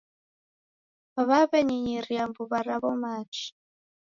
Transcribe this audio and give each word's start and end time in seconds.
W'aw'enyinyiria 1.27 2.23
mbuw'a 2.29 2.59
raw'o 2.67 2.91
machi. 3.01 3.45